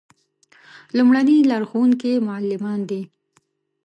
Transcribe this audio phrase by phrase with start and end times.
[0.97, 3.01] لومړني لارښوونکي یې معلمان دي.